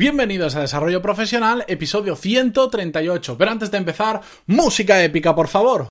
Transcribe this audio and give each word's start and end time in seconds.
Bienvenidos 0.00 0.56
a 0.56 0.62
Desarrollo 0.62 1.02
Profesional, 1.02 1.62
episodio 1.68 2.16
138. 2.16 3.36
Pero 3.36 3.50
antes 3.50 3.70
de 3.70 3.76
empezar, 3.76 4.22
música 4.46 5.04
épica, 5.04 5.34
por 5.34 5.46
favor. 5.46 5.88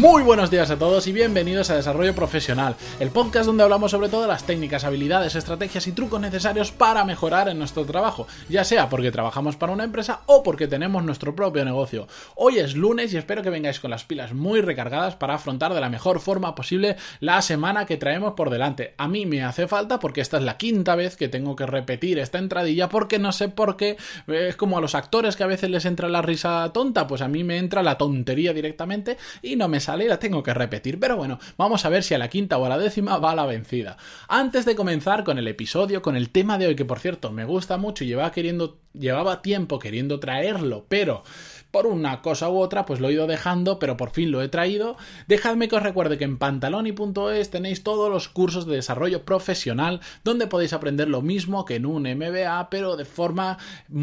Muy 0.00 0.22
buenos 0.22 0.50
días 0.50 0.70
a 0.70 0.78
todos 0.78 1.06
y 1.08 1.12
bienvenidos 1.12 1.68
a 1.68 1.76
Desarrollo 1.76 2.14
Profesional, 2.14 2.74
el 3.00 3.10
podcast 3.10 3.44
donde 3.44 3.64
hablamos 3.64 3.90
sobre 3.90 4.08
todo 4.08 4.26
las 4.26 4.44
técnicas, 4.44 4.84
habilidades, 4.84 5.34
estrategias 5.34 5.86
y 5.86 5.92
trucos 5.92 6.18
necesarios 6.18 6.72
para 6.72 7.04
mejorar 7.04 7.50
en 7.50 7.58
nuestro 7.58 7.84
trabajo, 7.84 8.26
ya 8.48 8.64
sea 8.64 8.88
porque 8.88 9.12
trabajamos 9.12 9.56
para 9.56 9.74
una 9.74 9.84
empresa 9.84 10.22
o 10.24 10.42
porque 10.42 10.68
tenemos 10.68 11.04
nuestro 11.04 11.36
propio 11.36 11.66
negocio. 11.66 12.08
Hoy 12.34 12.60
es 12.60 12.76
lunes 12.76 13.12
y 13.12 13.18
espero 13.18 13.42
que 13.42 13.50
vengáis 13.50 13.78
con 13.78 13.90
las 13.90 14.04
pilas 14.04 14.32
muy 14.32 14.62
recargadas 14.62 15.16
para 15.16 15.34
afrontar 15.34 15.74
de 15.74 15.82
la 15.82 15.90
mejor 15.90 16.20
forma 16.20 16.54
posible 16.54 16.96
la 17.20 17.42
semana 17.42 17.84
que 17.84 17.98
traemos 17.98 18.32
por 18.32 18.48
delante. 18.48 18.94
A 18.96 19.06
mí 19.06 19.26
me 19.26 19.44
hace 19.44 19.68
falta 19.68 19.98
porque 19.98 20.22
esta 20.22 20.38
es 20.38 20.44
la 20.44 20.56
quinta 20.56 20.94
vez 20.94 21.14
que 21.16 21.28
tengo 21.28 21.56
que 21.56 21.66
repetir 21.66 22.18
esta 22.18 22.38
entradilla 22.38 22.88
porque 22.88 23.18
no 23.18 23.32
sé 23.32 23.50
por 23.50 23.76
qué 23.76 23.98
es 24.28 24.56
como 24.56 24.78
a 24.78 24.80
los 24.80 24.94
actores 24.94 25.36
que 25.36 25.44
a 25.44 25.46
veces 25.46 25.68
les 25.68 25.84
entra 25.84 26.08
la 26.08 26.22
risa 26.22 26.70
tonta, 26.72 27.06
pues 27.06 27.20
a 27.20 27.28
mí 27.28 27.44
me 27.44 27.58
entra 27.58 27.82
la 27.82 27.98
tontería 27.98 28.54
directamente 28.54 29.18
y 29.42 29.56
no 29.56 29.68
me 29.68 29.78
sale 29.78 29.89
la 29.96 30.18
tengo 30.18 30.42
que 30.42 30.54
repetir. 30.54 30.98
Pero 30.98 31.16
bueno, 31.16 31.38
vamos 31.56 31.84
a 31.84 31.88
ver 31.88 32.02
si 32.02 32.14
a 32.14 32.18
la 32.18 32.28
quinta 32.28 32.58
o 32.58 32.64
a 32.64 32.68
la 32.68 32.78
décima 32.78 33.18
va 33.18 33.34
la 33.34 33.46
vencida. 33.46 33.96
Antes 34.28 34.64
de 34.64 34.76
comenzar 34.76 35.24
con 35.24 35.38
el 35.38 35.48
episodio, 35.48 36.02
con 36.02 36.16
el 36.16 36.30
tema 36.30 36.58
de 36.58 36.68
hoy, 36.68 36.76
que 36.76 36.84
por 36.84 36.98
cierto 36.98 37.30
me 37.30 37.44
gusta 37.44 37.76
mucho 37.76 38.04
y 38.04 38.08
llevaba 38.08 38.32
queriendo, 38.32 38.78
llevaba 38.92 39.42
tiempo 39.42 39.78
queriendo 39.78 40.20
traerlo, 40.20 40.86
pero 40.88 41.22
por 41.70 41.86
una 41.86 42.20
cosa 42.20 42.48
u 42.48 42.58
otra, 42.58 42.84
pues 42.84 43.00
lo 43.00 43.08
he 43.08 43.12
ido 43.12 43.26
dejando, 43.26 43.78
pero 43.78 43.96
por 43.96 44.10
fin 44.10 44.32
lo 44.32 44.42
he 44.42 44.48
traído. 44.48 44.96
Dejadme 45.28 45.68
que 45.68 45.76
os 45.76 45.82
recuerde 45.82 46.18
que 46.18 46.24
en 46.24 46.36
pantaloni.es 46.36 47.50
tenéis 47.50 47.84
todos 47.84 48.10
los 48.10 48.28
cursos 48.28 48.66
de 48.66 48.76
desarrollo 48.76 49.24
profesional, 49.24 50.00
donde 50.24 50.48
podéis 50.48 50.72
aprender 50.72 51.08
lo 51.08 51.22
mismo 51.22 51.64
que 51.64 51.76
en 51.76 51.86
un 51.86 52.02
MBA, 52.02 52.70
pero 52.70 52.96
de 52.96 53.04
forma 53.04 53.58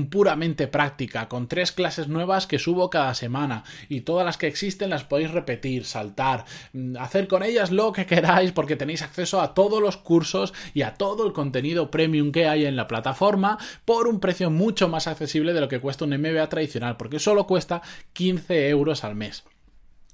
puramente 0.09 0.67
práctica, 0.67 1.27
con 1.27 1.47
tres 1.47 1.73
clases 1.73 2.07
nuevas 2.07 2.47
que 2.47 2.59
subo 2.59 2.89
cada 2.89 3.13
semana. 3.13 3.63
Y 3.89 4.01
todas 4.01 4.25
las 4.25 4.37
que 4.37 4.47
existen 4.47 4.89
las 4.89 5.03
podéis 5.03 5.31
repetir, 5.31 5.83
saltar, 5.83 6.45
mm, 6.71 6.95
hacer 6.97 7.27
con 7.27 7.43
ellas 7.43 7.71
lo 7.71 7.91
que 7.91 8.05
queráis, 8.05 8.53
porque 8.53 8.77
tenéis 8.77 9.01
acceso 9.01 9.41
a 9.41 9.53
todos 9.53 9.81
los 9.81 9.97
cursos 9.97 10.53
y 10.73 10.83
a 10.83 10.93
todo 10.93 11.27
el 11.27 11.33
contenido 11.33 11.91
premium 11.91 12.31
que 12.31 12.47
hay 12.47 12.65
en 12.65 12.77
la 12.77 12.87
plataforma 12.87 13.57
por 13.83 14.07
un 14.07 14.21
precio 14.21 14.49
mucho 14.49 14.76
más 14.85 15.07
accesible 15.07 15.53
de 15.53 15.61
lo 15.61 15.67
que 15.67 15.79
cuesta 15.79 16.05
un 16.05 16.11
MBA 16.11 16.47
tradicional, 16.49 16.97
porque 16.97 17.19
solo 17.19 17.47
cuesta 17.47 17.57
cuesta 17.57 17.81
15 18.13 18.69
euros 18.69 19.03
al 19.03 19.15
mes. 19.15 19.43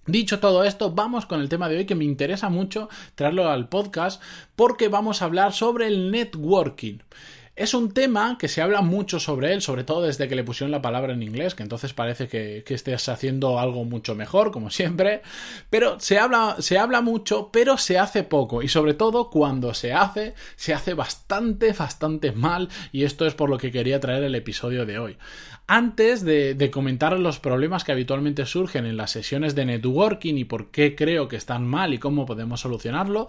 Dicho 0.05 0.39
todo 0.39 0.63
esto, 0.63 0.91
vamos 0.91 1.25
con 1.25 1.41
el 1.41 1.49
tema 1.49 1.67
de 1.67 1.75
hoy 1.75 1.85
que 1.85 1.95
me 1.95 2.05
interesa 2.05 2.47
mucho 2.47 2.87
traerlo 3.15 3.49
al 3.49 3.67
podcast 3.67 4.21
porque 4.55 4.87
vamos 4.87 5.21
a 5.21 5.25
hablar 5.25 5.51
sobre 5.51 5.87
el 5.87 6.09
networking. 6.09 6.99
Es 7.55 7.75
un 7.75 7.91
tema 7.91 8.39
que 8.39 8.47
se 8.47 8.63
habla 8.63 8.81
mucho 8.81 9.19
sobre 9.19 9.53
él, 9.53 9.61
sobre 9.61 9.83
todo 9.83 10.01
desde 10.01 10.27
que 10.27 10.33
le 10.33 10.43
pusieron 10.43 10.71
la 10.71 10.81
palabra 10.81 11.13
en 11.13 11.21
inglés, 11.21 11.53
que 11.53 11.61
entonces 11.61 11.93
parece 11.93 12.27
que, 12.27 12.63
estés 12.67 13.07
haciendo 13.09 13.59
algo 13.59 13.85
mucho 13.85 14.15
mejor, 14.15 14.49
como 14.49 14.71
siempre. 14.71 15.21
Pero 15.69 15.99
se 15.99 16.17
habla, 16.17 16.55
se 16.57 16.79
habla 16.79 17.01
mucho, 17.01 17.51
pero 17.53 17.77
se 17.77 17.99
hace 17.99 18.23
poco. 18.23 18.63
Y 18.63 18.69
sobre 18.69 18.95
todo 18.95 19.29
cuando 19.29 19.75
se 19.75 19.93
hace, 19.93 20.33
se 20.55 20.73
hace 20.73 20.95
bastante, 20.95 21.73
bastante 21.73 22.31
mal. 22.31 22.69
Y 22.91 23.03
esto 23.03 23.27
es 23.27 23.35
por 23.35 23.51
lo 23.51 23.59
que 23.59 23.71
quería 23.71 23.99
traer 23.99 24.23
el 24.23 24.33
episodio 24.33 24.87
de 24.87 24.97
hoy. 24.97 25.17
Antes 25.67 26.25
de, 26.25 26.55
de 26.55 26.71
comentar 26.71 27.17
los 27.17 27.39
problemas 27.39 27.83
que 27.83 27.93
habitualmente 27.93 28.45
surgen 28.45 28.85
en 28.85 28.97
las 28.97 29.11
sesiones 29.11 29.55
de 29.55 29.65
networking 29.65 30.35
y 30.35 30.43
por 30.43 30.71
qué 30.71 30.93
creo 30.93 31.29
que 31.29 31.37
están 31.37 31.65
mal 31.65 31.93
y 31.93 31.99
cómo 31.99 32.25
podemos 32.25 32.61
solucionarlo, 32.61 33.27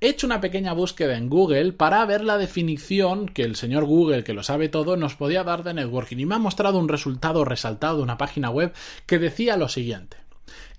he 0.00 0.08
hecho 0.08 0.26
una 0.26 0.40
pequeña 0.40 0.72
búsqueda 0.72 1.16
en 1.18 1.28
Google 1.28 1.72
para 1.72 2.06
ver 2.06 2.24
la 2.24 2.38
definición 2.38 3.28
que 3.28 3.42
el 3.42 3.56
señor 3.64 3.86
Google, 3.86 4.24
que 4.24 4.34
lo 4.34 4.42
sabe 4.42 4.68
todo, 4.68 4.98
nos 4.98 5.14
podía 5.14 5.42
dar 5.42 5.64
de 5.64 5.72
networking 5.72 6.18
y 6.18 6.26
me 6.26 6.34
ha 6.34 6.38
mostrado 6.38 6.78
un 6.78 6.86
resultado 6.86 7.46
resaltado 7.46 7.96
de 7.96 8.02
una 8.02 8.18
página 8.18 8.50
web 8.50 8.74
que 9.06 9.18
decía 9.18 9.56
lo 9.56 9.70
siguiente. 9.70 10.18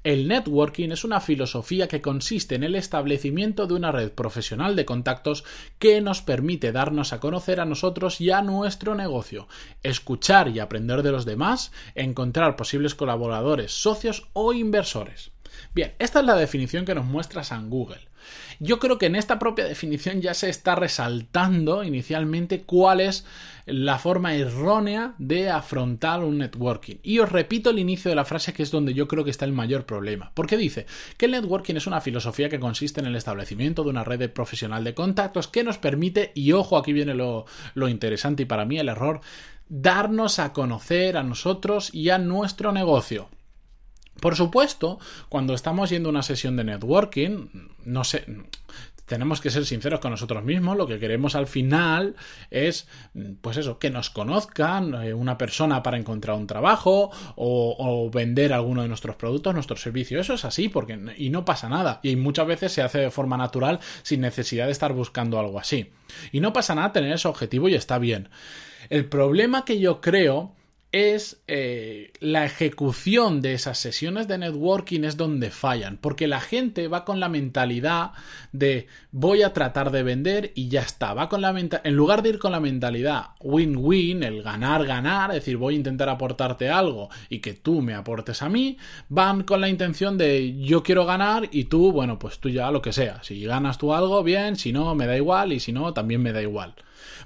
El 0.04 0.28
networking 0.28 0.92
es 0.92 1.04
una 1.04 1.20
filosofía 1.20 1.88
que 1.88 2.00
consiste 2.00 2.54
en 2.54 2.64
el 2.64 2.76
establecimiento 2.76 3.66
de 3.66 3.74
una 3.74 3.92
red 3.92 4.12
profesional 4.12 4.76
de 4.76 4.86
contactos 4.86 5.46
que 5.80 6.00
nos 6.00 6.22
permite 6.22 6.72
darnos 6.72 7.12
a 7.12 7.20
conocer 7.20 7.60
a 7.60 7.66
nosotros 7.66 8.22
y 8.22 8.30
a 8.30 8.44
nuestro 8.44 8.94
negocio, 8.94 9.48
escuchar 9.82 10.50
y 10.50 10.60
aprender 10.60 11.02
de 11.02 11.12
los 11.12 11.26
demás, 11.26 11.72
encontrar 11.96 12.56
posibles 12.56 12.94
colaboradores, 12.94 13.72
socios 13.72 14.28
o 14.34 14.54
inversores. 14.54 15.32
Bien, 15.74 15.94
esta 16.00 16.20
es 16.20 16.26
la 16.26 16.36
definición 16.36 16.86
que 16.86 16.96
nos 16.96 17.06
muestra 17.06 17.44
San 17.44 17.70
Google. 17.70 18.02
Yo 18.60 18.80
creo 18.80 18.98
que 18.98 19.08
en 19.08 19.16
esta 19.16 19.40
propia 19.40 19.66
definición 19.66 20.22
ya 20.22 20.34
se 20.34 20.50
está 20.50 20.76
resaltando 20.76 21.84
inicialmente 21.84 22.62
cuál 22.62 23.02
es 23.02 23.26
la 23.66 23.98
forma 23.98 24.36
errónea 24.36 25.16
de 25.18 25.50
afrontar 25.50 26.24
un 26.24 26.38
networking. 26.38 26.96
Y 27.04 27.20
os 27.20 27.32
repito 27.32 27.70
el 27.70 27.80
inicio 27.80 28.10
de 28.10 28.16
la 28.16 28.26
frase 28.26 28.54
que 28.54 28.64
es 28.64 28.72
donde 28.72 28.94
yo 28.94 29.08
creo 29.08 29.24
que 29.24 29.32
está 29.32 29.46
el 29.46 29.54
mayor 29.54 29.86
problema. 29.86 30.32
Porque 30.34 30.58
dice 30.58 30.86
que 31.18 31.26
el 31.26 31.32
networking 31.32 31.76
es 31.76 31.88
una 31.88 32.02
filosofía 32.02 32.50
que 32.50 32.60
consiste 32.60 33.00
en 33.00 33.08
el 33.08 33.16
establecimiento 33.16 33.84
de 33.84 33.90
una 33.90 34.04
red 34.04 34.30
profesional 34.32 34.84
de 34.84 34.94
contactos 34.94 35.48
que 35.48 35.64
nos 35.64 35.78
permite, 35.78 36.32
y 36.36 36.52
ojo, 36.54 36.78
aquí 36.78 36.94
viene 36.94 37.14
lo, 37.14 37.46
lo 37.74 37.88
interesante 37.90 38.44
y 38.44 38.46
para 38.46 38.66
mí 38.66 38.80
el 38.80 38.90
error, 38.90 39.22
darnos 39.68 40.40
a 40.40 40.54
conocer 40.54 41.18
a 41.18 41.24
nosotros 41.24 41.94
y 41.94 42.10
a 42.10 42.18
nuestro 42.18 42.72
negocio. 42.72 43.30
Por 44.20 44.36
supuesto, 44.36 45.00
cuando 45.30 45.54
estamos 45.54 45.90
yendo 45.90 46.10
a 46.10 46.12
una 46.12 46.24
sesión 46.24 46.56
de 46.56 46.64
networking, 46.64 47.50
no 47.84 48.04
sé, 48.04 48.26
tenemos 49.06 49.40
que 49.40 49.50
ser 49.50 49.66
sinceros 49.66 50.00
con 50.00 50.12
nosotros 50.12 50.44
mismos. 50.44 50.78
Lo 50.78 50.88
que 50.88 51.00
queremos 51.00 51.36
al 51.36 51.48
final 51.48 52.16
es, 52.50 52.88
pues 53.42 53.58
eso, 53.58 53.78
que 53.78 53.90
nos 53.90 54.10
conozcan 54.10 54.94
eh, 55.04 55.14
una 55.14 55.38
persona 55.38 55.84
para 55.84 55.98
encontrar 55.98 56.38
un 56.38 56.48
trabajo 56.48 57.12
o, 57.36 58.10
vender 58.14 58.54
alguno 58.54 58.82
de 58.82 58.88
nuestros 58.88 59.16
productos, 59.16 59.54
nuestros 59.54 59.82
servicios. 59.82 60.22
Eso 60.22 60.34
es 60.34 60.46
así, 60.46 60.70
porque 60.70 60.98
y 61.18 61.30
no 61.30 61.46
pasa 61.46 61.70
nada. 61.70 62.00
Y 62.04 62.16
muchas 62.16 62.48
veces 62.48 62.72
se 62.72 62.82
hace 62.82 63.00
de 63.00 63.12
forma 63.12 63.38
natural 63.38 63.80
sin 64.04 64.22
necesidad 64.22 64.66
de 64.66 64.72
estar 64.72 64.94
buscando 64.94 65.40
algo 65.40 65.60
así. 65.60 65.92
Y 66.32 66.40
no 66.40 66.54
pasa 66.54 66.76
nada 66.76 66.94
tener 66.94 67.14
ese 67.14 67.28
objetivo 67.28 67.70
y 67.70 67.76
está 67.76 68.00
bien. 68.00 68.30
El 68.90 69.06
problema 69.06 69.66
que 69.66 69.80
yo 69.80 70.02
creo 70.02 70.54
es 70.92 71.42
eh, 71.48 72.14
la 72.22 72.46
ejecución 72.46 73.42
de 73.42 73.54
esas 73.54 73.78
sesiones 73.78 74.28
de 74.28 74.38
networking 74.38 75.04
es 75.04 75.18
donde 75.18 75.52
fallan, 75.52 75.98
porque 75.98 76.28
la 76.28 76.40
gente 76.40 76.88
va 76.88 77.04
con 77.04 77.20
la 77.20 77.28
mentalidad 77.28 78.12
de 78.54 78.88
voy 79.12 79.42
a 79.42 79.52
tratar 79.52 79.92
de 79.92 80.04
vender 80.04 80.52
y 80.56 80.70
ya 80.70 80.82
está, 80.82 81.14
va 81.14 81.28
con 81.28 81.42
la 81.42 81.54
en 81.58 81.96
lugar 81.96 82.22
de 82.22 82.30
ir 82.30 82.40
con 82.40 82.54
la 82.54 82.60
mentalidad 82.60 83.32
win-win, 83.42 84.24
el 84.24 84.42
ganar-ganar, 84.42 85.32
es 85.32 85.38
decir, 85.38 85.58
voy 85.58 85.74
a 85.74 85.78
intentar 85.78 86.08
aportarte 86.08 86.70
algo 86.70 87.10
y 87.30 87.40
que 87.40 87.54
tú 87.54 87.82
me 87.82 87.94
aportes 87.94 88.42
a 88.42 88.50
mí, 88.50 88.78
van 89.10 89.44
con 89.44 89.62
la 89.62 89.70
intención 89.70 90.18
de 90.18 90.58
yo 90.62 90.82
quiero 90.84 91.06
ganar 91.06 91.50
y 91.52 91.66
tú, 91.66 91.92
bueno, 91.92 92.20
pues 92.20 92.40
tú 92.40 92.50
ya 92.50 92.72
lo 92.72 92.82
que 92.82 92.94
sea, 92.94 93.22
si 93.24 93.44
ganas 93.44 93.78
tú 93.78 93.94
algo, 93.94 94.24
bien, 94.24 94.56
si 94.56 94.72
no, 94.72 94.96
me 94.96 95.08
da 95.08 95.18
igual 95.18 95.52
y 95.52 95.60
si 95.60 95.72
no, 95.72 95.94
también 95.94 96.22
me 96.22 96.32
da 96.32 96.42
igual. 96.42 96.76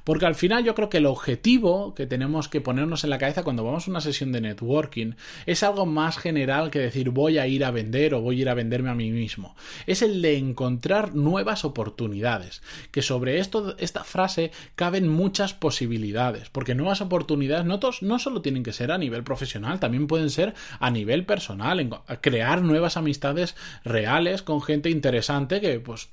Porque 0.03 0.25
al 0.25 0.35
final 0.35 0.63
yo 0.63 0.75
creo 0.75 0.89
que 0.89 0.97
el 0.97 1.05
objetivo 1.05 1.93
que 1.93 2.07
tenemos 2.07 2.47
que 2.47 2.61
ponernos 2.61 3.03
en 3.03 3.09
la 3.09 3.17
cabeza 3.17 3.43
cuando 3.43 3.58
vamos 3.63 3.87
a 3.87 3.91
una 3.91 4.01
sesión 4.01 4.31
de 4.31 4.41
networking 4.41 5.13
es 5.45 5.63
algo 5.63 5.85
más 5.85 6.17
general 6.17 6.71
que 6.71 6.79
decir 6.79 7.09
voy 7.09 7.37
a 7.37 7.47
ir 7.47 7.65
a 7.65 7.71
vender 7.71 8.13
o 8.13 8.21
voy 8.21 8.39
a 8.39 8.41
ir 8.41 8.49
a 8.49 8.53
venderme 8.53 8.89
a 8.89 8.95
mí 8.95 9.11
mismo. 9.11 9.55
Es 9.87 10.01
el 10.01 10.21
de 10.21 10.37
encontrar 10.37 11.15
nuevas 11.15 11.65
oportunidades. 11.65 12.61
Que 12.91 13.01
sobre 13.01 13.39
esto, 13.39 13.75
esta 13.77 14.03
frase 14.03 14.51
caben 14.75 15.07
muchas 15.07 15.53
posibilidades. 15.53 16.49
Porque 16.49 16.75
nuevas 16.75 17.01
oportunidades 17.01 17.65
no, 17.65 17.79
no 18.01 18.19
solo 18.19 18.41
tienen 18.41 18.63
que 18.63 18.73
ser 18.73 18.91
a 18.91 18.97
nivel 18.97 19.23
profesional, 19.23 19.79
también 19.79 20.07
pueden 20.07 20.29
ser 20.29 20.53
a 20.79 20.91
nivel 20.91 21.25
personal. 21.25 21.89
Crear 22.21 22.61
nuevas 22.61 22.97
amistades 22.97 23.55
reales 23.83 24.41
con 24.41 24.61
gente 24.61 24.89
interesante 24.89 25.61
que 25.61 25.79
pues 25.79 26.09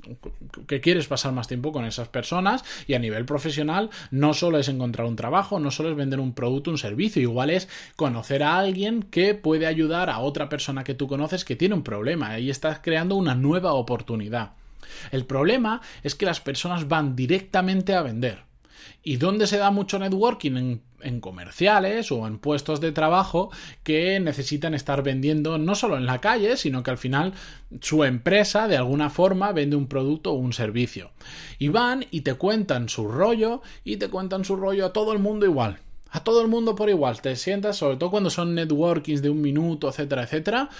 que 0.66 0.80
quieres 0.80 1.06
pasar 1.06 1.32
más 1.32 1.48
tiempo 1.48 1.72
con 1.72 1.84
esas 1.84 2.08
personas 2.08 2.64
y 2.86 2.94
a 2.94 2.98
nivel 2.98 3.24
profesional 3.24 3.90
no 4.10 4.34
solo 4.34 4.58
es 4.58 4.68
encontrar 4.68 5.06
un 5.06 5.16
trabajo, 5.16 5.58
no 5.58 5.70
solo 5.70 5.90
es 5.90 5.96
vender 5.96 6.20
un 6.20 6.32
producto, 6.32 6.70
un 6.70 6.78
servicio, 6.78 7.25
igual 7.26 7.50
es 7.50 7.68
conocer 7.96 8.42
a 8.42 8.58
alguien 8.58 9.02
que 9.02 9.34
puede 9.34 9.66
ayudar 9.66 10.10
a 10.10 10.18
otra 10.18 10.48
persona 10.48 10.84
que 10.84 10.94
tú 10.94 11.06
conoces 11.06 11.44
que 11.44 11.56
tiene 11.56 11.74
un 11.74 11.82
problema. 11.82 12.30
Ahí 12.30 12.50
estás 12.50 12.80
creando 12.82 13.16
una 13.16 13.34
nueva 13.34 13.74
oportunidad. 13.74 14.52
El 15.10 15.24
problema 15.24 15.80
es 16.02 16.14
que 16.14 16.26
las 16.26 16.40
personas 16.40 16.88
van 16.88 17.16
directamente 17.16 17.94
a 17.94 18.02
vender. 18.02 18.44
¿Y 19.02 19.16
dónde 19.16 19.46
se 19.46 19.58
da 19.58 19.70
mucho 19.70 19.98
networking? 19.98 20.56
En, 20.56 20.82
en, 21.00 21.20
comerciales 21.20 22.10
o 22.10 22.26
en 22.26 22.38
puestos 22.38 22.80
de 22.80 22.92
trabajo 22.92 23.50
que 23.82 24.18
necesitan 24.20 24.74
estar 24.74 25.02
vendiendo 25.02 25.58
no 25.58 25.74
solo 25.74 25.96
en 25.96 26.06
la 26.06 26.20
calle, 26.20 26.56
sino 26.56 26.82
que 26.82 26.90
al 26.90 26.98
final 26.98 27.32
su 27.80 28.04
empresa 28.04 28.66
de 28.68 28.76
alguna 28.76 29.10
forma 29.10 29.52
vende 29.52 29.76
un 29.76 29.86
producto 29.86 30.32
o 30.32 30.34
un 30.34 30.52
servicio. 30.52 31.10
Y 31.58 31.68
van 31.68 32.06
y 32.10 32.22
te 32.22 32.34
cuentan 32.34 32.88
su 32.88 33.08
rollo 33.08 33.62
y 33.84 33.96
te 33.96 34.08
cuentan 34.08 34.44
su 34.44 34.56
rollo 34.56 34.86
a 34.86 34.92
todo 34.92 35.12
el 35.12 35.18
mundo 35.18 35.46
igual 35.46 35.78
A 36.16 36.24
todo 36.24 36.40
el 36.40 36.48
mundo 36.48 36.74
por 36.74 36.88
igual, 36.88 37.20
te 37.20 37.36
sientas, 37.36 37.76
sobre 37.76 37.98
todo 37.98 38.10
cuando 38.10 38.30
son 38.30 38.54
networkings 38.54 39.20
de 39.20 39.28
un 39.28 39.42
minuto, 39.42 39.90
etcétera, 39.90 40.22
etcétera. 40.22 40.70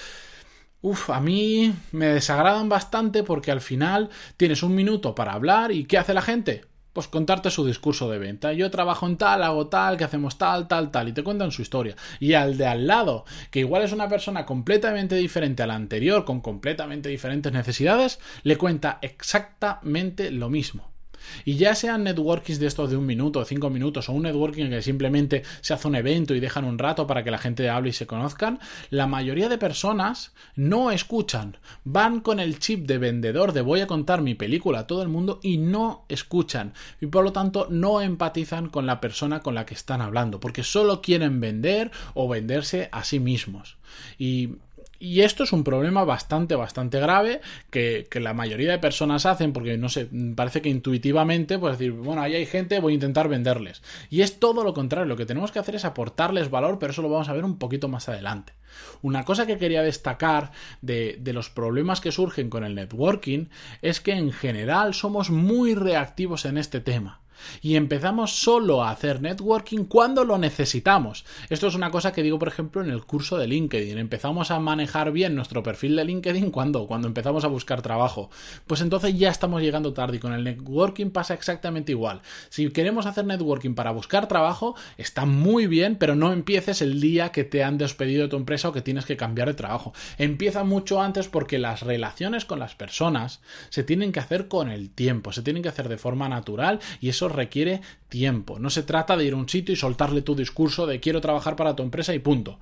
Uf, 0.81 1.11
a 1.11 1.21
mí 1.21 1.75
me 1.93 2.06
desagradan 2.06 2.71
bastante 2.71 3.23
porque 3.23 3.50
al 3.50 3.61
final 3.61 4.09
tienes 4.38 4.62
un 4.62 4.75
minuto 4.75 5.15
para 5.15 5.35
hablar 5.35 5.73
y 5.73 5.85
¿qué 5.85 5.99
hace 5.99 6.15
la 6.15 6.23
gente? 6.23 6.65
pues 6.94 7.09
contarte 7.09 7.50
su 7.50 7.67
discurso 7.67 8.11
de 8.11 8.17
venta. 8.17 8.55
Yo 8.55 8.71
trabajo 8.71 9.06
en 9.06 9.19
tal, 9.19 9.43
hago 9.43 9.67
tal, 9.67 9.99
que 9.99 10.05
hacemos 10.05 10.38
tal, 10.38 10.67
tal, 10.67 10.91
tal, 10.91 11.09
y 11.09 11.12
te 11.12 11.23
cuentan 11.23 11.53
su 11.53 11.61
historia. 11.61 11.94
Y 12.21 12.33
al 12.33 12.56
de 12.56 12.67
al 12.67 12.87
lado, 12.87 13.27
que 13.50 13.59
igual 13.59 13.83
es 13.83 13.93
una 13.93 14.09
persona 14.09 14.47
completamente 14.47 15.17
diferente 15.17 15.62
a 15.62 15.67
la 15.67 15.75
anterior, 15.75 16.25
con 16.25 16.41
completamente 16.41 17.11
diferentes 17.11 17.53
necesidades, 17.53 18.19
le 18.44 18.56
cuenta 18.56 18.99
exactamente 19.03 20.31
lo 20.31 20.49
mismo. 20.49 20.95
Y 21.44 21.56
ya 21.56 21.74
sean 21.74 22.04
networkings 22.04 22.58
de 22.58 22.66
estos 22.66 22.90
de 22.90 22.96
un 22.96 23.06
minuto, 23.06 23.44
cinco 23.44 23.70
minutos, 23.70 24.08
o 24.08 24.12
un 24.12 24.24
networking 24.24 24.70
que 24.70 24.82
simplemente 24.82 25.42
se 25.60 25.74
hace 25.74 25.88
un 25.88 25.94
evento 25.94 26.34
y 26.34 26.40
dejan 26.40 26.64
un 26.64 26.78
rato 26.78 27.06
para 27.06 27.24
que 27.24 27.30
la 27.30 27.38
gente 27.38 27.68
hable 27.68 27.90
y 27.90 27.92
se 27.92 28.06
conozcan, 28.06 28.58
la 28.90 29.06
mayoría 29.06 29.48
de 29.48 29.58
personas 29.58 30.32
no 30.54 30.90
escuchan. 30.90 31.56
Van 31.84 32.20
con 32.20 32.40
el 32.40 32.58
chip 32.58 32.86
de 32.86 32.98
vendedor 32.98 33.52
de 33.52 33.60
voy 33.60 33.80
a 33.80 33.86
contar 33.86 34.22
mi 34.22 34.34
película 34.34 34.80
a 34.80 34.86
todo 34.86 35.02
el 35.02 35.08
mundo 35.08 35.40
y 35.42 35.58
no 35.58 36.04
escuchan. 36.08 36.74
Y 37.00 37.06
por 37.06 37.24
lo 37.24 37.32
tanto 37.32 37.68
no 37.70 38.00
empatizan 38.00 38.68
con 38.68 38.86
la 38.86 39.00
persona 39.00 39.40
con 39.40 39.54
la 39.54 39.66
que 39.66 39.74
están 39.74 40.00
hablando, 40.00 40.40
porque 40.40 40.62
solo 40.62 41.02
quieren 41.02 41.40
vender 41.40 41.90
o 42.14 42.28
venderse 42.28 42.88
a 42.92 43.04
sí 43.04 43.20
mismos. 43.20 43.76
Y 44.18 44.56
y 44.98 45.22
esto 45.22 45.44
es 45.44 45.52
un 45.52 45.64
problema 45.64 46.04
bastante, 46.04 46.54
bastante 46.54 47.00
grave 47.00 47.40
que, 47.70 48.06
la 48.16 48.32
mayoría 48.32 48.72
de 48.72 48.78
personas 48.78 49.26
hacen 49.26 49.52
porque, 49.52 49.76
no 49.76 49.88
sé, 49.88 50.08
parece 50.34 50.62
que 50.62 50.69
intuitivamente, 50.69 51.58
pues 51.58 51.78
decir, 51.78 51.93
bueno, 51.93 52.22
ahí 52.22 52.34
hay 52.34 52.46
gente, 52.46 52.81
voy 52.81 52.93
a 52.93 52.94
intentar 52.94 53.28
venderles. 53.28 53.82
Y 54.10 54.22
es 54.22 54.40
todo 54.40 54.64
lo 54.64 54.75
contrario, 54.75 55.06
lo 55.06 55.16
que 55.16 55.26
tenemos 55.26 55.52
que 55.52 55.58
hacer 55.58 55.75
es 55.75 55.84
aportarles 55.84 56.50
valor, 56.50 56.78
pero 56.78 56.93
eso 56.93 57.02
lo 57.02 57.10
vamos 57.10 57.28
a 57.28 57.34
ver 57.34 57.44
un 57.44 57.58
poquito 57.58 57.88
más 57.88 58.08
adelante. 58.08 58.54
Una 59.02 59.25
cosa 59.25 59.46
que 59.46 59.58
quería 59.58 59.82
destacar 59.82 60.52
de, 60.81 61.16
de 61.20 61.32
los 61.32 61.50
problemas 61.50 62.00
que 62.00 62.12
surgen 62.12 62.50
con 62.50 62.64
el 62.64 62.75
networking 62.75 63.46
es 63.82 64.00
que 64.00 64.12
en 64.12 64.32
general 64.32 64.94
somos 64.94 65.31
muy 65.31 65.75
reactivos 65.75 66.44
en 66.46 66.58
este 66.58 66.81
tema 66.81 67.20
y 67.62 67.77
empezamos 67.77 68.38
solo 68.38 68.83
a 68.83 68.91
hacer 68.91 69.21
networking 69.21 69.85
cuando 69.85 70.25
lo 70.25 70.38
necesitamos. 70.38 71.25
Esto 71.50 71.67
es 71.67 71.75
una 71.75 71.91
cosa 71.91 72.12
que 72.12 72.23
digo, 72.23 72.38
por 72.38 72.49
ejemplo, 72.49 72.83
en 72.83 72.91
el 72.91 73.05
curso 73.05 73.38
de 73.38 73.47
LinkedIn. 73.47 73.99
Empezamos 73.99 74.50
a 74.50 74.61
manejar 74.61 75.12
bien 75.12 75.35
nuestro 75.35 75.62
perfil 75.62 75.97
de 75.97 76.05
LinkedIn 76.05 76.50
cuando 76.50 76.87
cuando 76.87 77.09
empezamos 77.09 77.44
a 77.44 77.49
buscar 77.49 77.83
trabajo. 77.83 78.31
Pues 78.67 78.81
entonces 78.81 79.17
ya 79.19 79.31
estamos 79.31 79.62
llegando 79.62 79.93
tarde 79.93 80.17
y 80.17 80.21
con 80.21 80.33
el 80.33 80.44
networking 80.44 81.11
pasa 81.11 81.35
exactamente 81.35 81.93
igual. 81.93 82.21
Si 82.49 82.71
queremos 82.71 83.06
hacer 83.06 83.25
networking 83.25 83.75
para 83.75 83.91
buscar 83.91 84.29
trabajo, 84.29 84.75
está 84.97 85.25
muy 85.25 85.67
bien, 85.67 85.97
pero 85.97 86.15
no 86.15 86.33
empieces 86.33 86.83
el 86.83 87.00
día 87.00 87.31
que 87.31 87.44
te 87.44 87.65
han 87.65 87.79
despedido 87.79 88.23
de 88.23 88.29
tu 88.29 88.37
empresa 88.37 88.69
o 88.69 88.73
que 88.73 88.83
tienes 88.83 89.06
que 89.06 89.17
cambiar 89.17 89.49
de 89.49 89.55
trabajo. 89.55 89.93
Empieza 90.19 90.65
mucho 90.65 91.00
antes 91.00 91.29
porque 91.29 91.59
las 91.59 91.83
relaciones 91.83 92.44
con 92.44 92.59
las 92.59 92.75
personas 92.75 93.41
se 93.71 93.85
tienen 93.85 94.12
que 94.12 94.21
hacer 94.21 94.49
con 94.49 94.71
el 94.71 94.91
tiempo, 94.91 95.33
se 95.33 95.43
tienen 95.43 95.62
que 95.62 95.69
hacer 95.69 95.88
de 95.88 95.99
forma 95.99 96.29
natural 96.29 96.81
y 97.00 97.09
requiere 97.28 97.81
tiempo. 98.08 98.58
No 98.58 98.70
se 98.70 98.82
trata 98.82 99.17
de 99.17 99.25
ir 99.25 99.32
a 99.32 99.37
un 99.37 99.49
sitio 99.49 99.73
y 99.73 99.76
soltarle 99.76 100.23
tu 100.23 100.34
discurso 100.34 100.87
de 100.87 101.00
quiero 101.00 101.20
trabajar 101.20 101.56
para 101.56 101.76
tu 101.76 101.82
empresa 101.82 102.14
y 102.14 102.19
punto. 102.19 102.58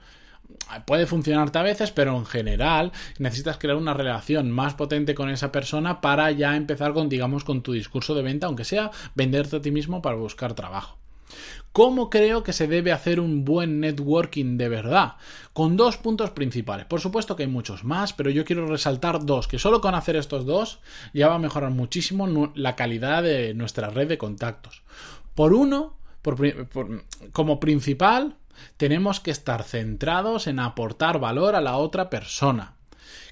Puede 0.86 1.06
funcionarte 1.06 1.58
a 1.58 1.62
veces, 1.62 1.90
pero 1.90 2.16
en 2.16 2.26
general 2.26 2.92
necesitas 3.18 3.58
crear 3.58 3.76
una 3.76 3.94
relación 3.94 4.50
más 4.50 4.74
potente 4.74 5.14
con 5.14 5.30
esa 5.30 5.52
persona 5.52 6.00
para 6.00 6.30
ya 6.30 6.56
empezar 6.56 6.92
con, 6.92 7.08
digamos, 7.08 7.44
con 7.44 7.62
tu 7.62 7.72
discurso 7.72 8.14
de 8.14 8.22
venta, 8.22 8.46
aunque 8.46 8.64
sea 8.64 8.90
venderte 9.14 9.56
a 9.56 9.62
ti 9.62 9.70
mismo 9.70 10.02
para 10.02 10.16
buscar 10.16 10.54
trabajo. 10.54 10.98
¿Cómo 11.72 12.08
creo 12.08 12.44
que 12.44 12.52
se 12.52 12.68
debe 12.68 12.92
hacer 12.92 13.18
un 13.18 13.44
buen 13.44 13.80
networking 13.80 14.56
de 14.56 14.68
verdad? 14.68 15.14
Con 15.52 15.76
dos 15.76 15.96
puntos 15.96 16.30
principales. 16.30 16.86
Por 16.86 17.00
supuesto 17.00 17.34
que 17.34 17.42
hay 17.42 17.48
muchos 17.48 17.82
más, 17.82 18.12
pero 18.12 18.30
yo 18.30 18.44
quiero 18.44 18.66
resaltar 18.66 19.24
dos, 19.24 19.48
que 19.48 19.58
solo 19.58 19.80
con 19.80 19.94
hacer 19.94 20.14
estos 20.16 20.46
dos 20.46 20.78
ya 21.12 21.28
va 21.28 21.34
a 21.34 21.40
mejorar 21.40 21.70
muchísimo 21.70 22.52
la 22.54 22.76
calidad 22.76 23.22
de 23.22 23.54
nuestra 23.54 23.90
red 23.90 24.08
de 24.08 24.18
contactos. 24.18 24.82
Por 25.34 25.52
uno, 25.52 25.96
como 27.32 27.58
principal, 27.58 28.36
tenemos 28.76 29.20
que 29.20 29.30
estar 29.30 29.64
centrados 29.64 30.46
en 30.46 30.60
aportar 30.60 31.18
valor 31.18 31.56
a 31.56 31.60
la 31.60 31.76
otra 31.76 32.08
persona. 32.08 32.76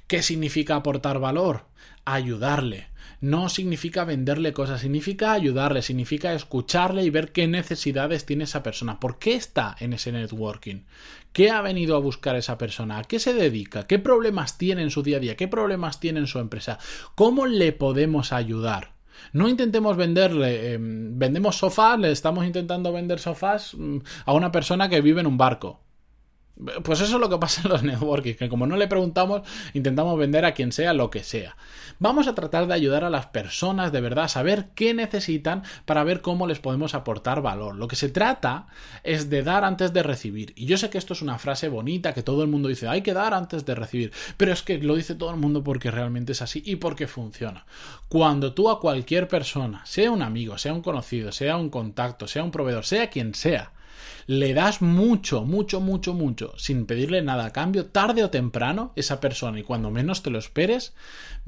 ¿Qué 0.06 0.22
significa 0.22 0.76
aportar 0.76 1.20
valor? 1.20 1.66
Ayudarle, 2.04 2.88
no 3.22 3.48
significa 3.48 4.04
venderle 4.04 4.52
cosas, 4.52 4.80
significa 4.80 5.32
ayudarle, 5.32 5.80
significa 5.82 6.34
escucharle 6.34 7.04
y 7.04 7.10
ver 7.10 7.30
qué 7.30 7.46
necesidades 7.46 8.26
tiene 8.26 8.44
esa 8.44 8.64
persona, 8.64 8.98
por 8.98 9.20
qué 9.20 9.34
está 9.34 9.76
en 9.78 9.92
ese 9.92 10.10
networking, 10.10 10.82
qué 11.32 11.50
ha 11.50 11.62
venido 11.62 11.94
a 11.94 12.00
buscar 12.00 12.34
esa 12.34 12.58
persona, 12.58 12.98
a 12.98 13.04
qué 13.04 13.20
se 13.20 13.32
dedica, 13.32 13.86
qué 13.86 14.00
problemas 14.00 14.58
tiene 14.58 14.82
en 14.82 14.90
su 14.90 15.04
día 15.04 15.18
a 15.18 15.20
día, 15.20 15.36
qué 15.36 15.46
problemas 15.46 16.00
tiene 16.00 16.18
en 16.18 16.26
su 16.26 16.40
empresa, 16.40 16.80
cómo 17.14 17.46
le 17.46 17.70
podemos 17.70 18.32
ayudar. 18.32 18.94
No 19.32 19.48
intentemos 19.48 19.96
venderle, 19.96 20.72
em, 20.72 21.16
vendemos 21.16 21.56
sofás, 21.58 22.00
le 22.00 22.10
estamos 22.10 22.44
intentando 22.44 22.92
vender 22.92 23.20
sofás 23.20 23.74
mm, 23.74 23.98
a 24.26 24.32
una 24.32 24.50
persona 24.50 24.88
que 24.88 25.00
vive 25.00 25.20
en 25.20 25.28
un 25.28 25.38
barco. 25.38 25.80
Pues 26.82 27.00
eso 27.00 27.14
es 27.14 27.20
lo 27.20 27.28
que 27.28 27.38
pasa 27.38 27.62
en 27.64 27.70
los 27.70 27.82
networking, 27.84 28.34
que 28.34 28.48
como 28.48 28.66
no 28.66 28.76
le 28.76 28.88
preguntamos, 28.88 29.42
intentamos 29.74 30.18
vender 30.18 30.44
a 30.44 30.54
quien 30.54 30.72
sea 30.72 30.92
lo 30.92 31.10
que 31.10 31.22
sea. 31.24 31.56
Vamos 31.98 32.26
a 32.26 32.34
tratar 32.34 32.66
de 32.66 32.74
ayudar 32.74 33.04
a 33.04 33.10
las 33.10 33.26
personas 33.26 33.92
de 33.92 34.00
verdad 34.00 34.24
a 34.24 34.28
saber 34.28 34.70
qué 34.74 34.94
necesitan 34.94 35.62
para 35.84 36.02
ver 36.04 36.20
cómo 36.20 36.46
les 36.46 36.58
podemos 36.58 36.94
aportar 36.94 37.42
valor. 37.42 37.76
Lo 37.76 37.88
que 37.88 37.96
se 37.96 38.08
trata 38.08 38.66
es 39.04 39.30
de 39.30 39.42
dar 39.42 39.64
antes 39.64 39.92
de 39.92 40.02
recibir. 40.02 40.52
Y 40.56 40.66
yo 40.66 40.76
sé 40.78 40.90
que 40.90 40.98
esto 40.98 41.12
es 41.12 41.22
una 41.22 41.38
frase 41.38 41.68
bonita 41.68 42.12
que 42.12 42.22
todo 42.22 42.42
el 42.42 42.48
mundo 42.48 42.68
dice, 42.68 42.88
hay 42.88 43.02
que 43.02 43.14
dar 43.14 43.34
antes 43.34 43.64
de 43.64 43.74
recibir, 43.74 44.12
pero 44.36 44.52
es 44.52 44.62
que 44.62 44.78
lo 44.78 44.96
dice 44.96 45.14
todo 45.14 45.30
el 45.30 45.36
mundo 45.36 45.62
porque 45.62 45.90
realmente 45.90 46.32
es 46.32 46.42
así 46.42 46.62
y 46.66 46.76
porque 46.76 47.06
funciona. 47.06 47.66
Cuando 48.08 48.52
tú 48.52 48.70
a 48.70 48.80
cualquier 48.80 49.28
persona, 49.28 49.84
sea 49.86 50.10
un 50.10 50.22
amigo, 50.22 50.58
sea 50.58 50.72
un 50.72 50.82
conocido, 50.82 51.32
sea 51.32 51.56
un 51.56 51.70
contacto, 51.70 52.26
sea 52.26 52.42
un 52.42 52.50
proveedor, 52.50 52.84
sea 52.84 53.10
quien 53.10 53.34
sea, 53.34 53.72
le 54.26 54.54
das 54.54 54.82
mucho, 54.82 55.44
mucho, 55.44 55.80
mucho, 55.80 56.14
mucho, 56.14 56.54
sin 56.56 56.86
pedirle 56.86 57.22
nada 57.22 57.46
a 57.46 57.52
cambio, 57.52 57.86
tarde 57.86 58.24
o 58.24 58.30
temprano, 58.30 58.92
esa 58.96 59.20
persona, 59.20 59.58
y 59.58 59.62
cuando 59.62 59.90
menos 59.90 60.22
te 60.22 60.30
lo 60.30 60.38
esperes, 60.38 60.94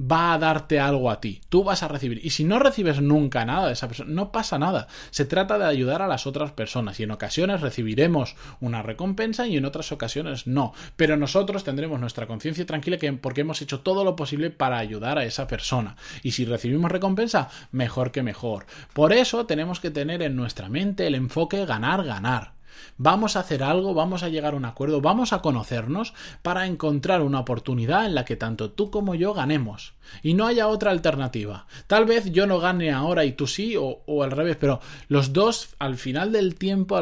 va 0.01 0.33
a 0.33 0.39
darte 0.39 0.81
algo 0.81 1.11
a 1.11 1.21
ti. 1.21 1.41
Tú 1.49 1.65
vas 1.65 1.83
a 1.83 1.89
recibir. 1.89 2.21
Y 2.25 2.31
si 2.31 2.45
no 2.45 2.59
recibes 2.59 3.01
nunca 3.01 3.45
nada 3.45 3.69
de 3.69 3.75
esa 3.75 3.89
persona, 3.89 4.11
no 4.13 4.33
pasa 4.33 4.59
nada. 4.59 4.89
Se 5.11 5.25
trata 5.25 5.59
de 5.59 5.67
ayudar 5.67 6.03
a 6.03 6.09
las 6.09 6.27
otras 6.27 6.53
personas. 6.53 6.99
Y 6.99 7.05
en 7.05 7.11
ocasiones 7.11 7.61
recibiremos 7.61 8.37
una 8.61 8.83
recompensa 8.83 9.47
y 9.47 9.57
en 9.57 9.65
otras 9.65 9.93
ocasiones 9.93 10.47
no. 10.47 10.73
Pero 10.97 11.17
nosotros 11.17 11.65
tendremos 11.65 12.01
nuestra 12.01 12.27
conciencia 12.27 12.67
tranquila 12.67 12.99
que, 12.99 13.13
porque 13.13 13.43
hemos 13.43 13.63
hecho 13.63 13.81
todo 13.81 14.05
lo 14.05 14.17
posible 14.17 14.51
para 14.51 14.79
ayudar 14.79 15.19
a 15.19 15.25
esa 15.25 15.47
persona. 15.47 15.97
Y 16.23 16.33
si 16.33 16.45
recibimos 16.45 16.91
recompensa, 16.91 17.51
mejor 17.71 18.11
que 18.11 18.23
mejor. 18.23 18.67
Por 18.93 19.13
eso 19.13 19.47
tenemos 19.47 19.81
que 19.81 19.91
tener 19.91 20.23
en 20.23 20.37
nuestra 20.37 20.69
mente 20.69 21.07
el 21.07 21.15
enfoque 21.15 21.65
ganar, 21.67 22.05
ganar. 22.05 22.55
Vamos 22.97 23.37
a 23.37 23.41
hacer 23.41 23.63
algo, 23.63 23.95
vamos 23.95 24.23
a 24.23 24.29
llegar 24.29 24.55
a 24.55 24.57
un 24.57 24.65
acuerdo, 24.65 25.01
vamos 25.01 25.33
a 25.33 25.43
conocernos 25.43 26.15
para 26.43 26.67
encontrar 26.67 27.23
una 27.23 27.41
oportunidad 27.41 28.07
en 28.07 28.15
la 28.15 28.25
que 28.25 28.37
tanto 28.37 28.71
tú 28.71 28.91
como 28.91 29.15
yo 29.15 29.35
ganemos 29.35 29.95
y 30.23 30.35
no 30.35 30.47
haya 30.47 30.69
otra 30.69 30.91
alternativa. 30.91 31.67
Tal 31.87 32.05
vez 32.05 32.31
yo 32.33 32.47
no 32.47 32.59
gane 32.59 32.93
ahora 32.93 33.25
y 33.25 33.33
tú 33.33 33.47
sí 33.47 33.75
o, 33.79 34.23
al 34.23 34.31
revés, 34.31 34.57
pero 34.57 34.81
los 35.09 35.33
dos 35.33 35.75
al 35.79 35.97
final 35.97 36.33
del 36.33 36.55
tiempo 36.55 36.99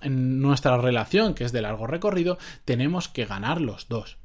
en 0.00 0.40
nuestra 0.40 0.76
relación, 0.78 1.34
que 1.34 1.44
es 1.44 1.52
de 1.52 1.62
largo 1.62 1.86
recorrido, 1.86 2.38
tenemos 2.64 3.08
que 3.08 3.26
ganar 3.26 3.60
los 3.60 3.88
dos. 3.88 4.16